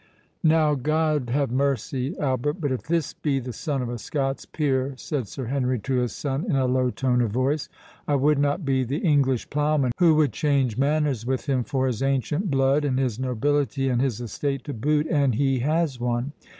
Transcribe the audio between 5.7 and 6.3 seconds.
to his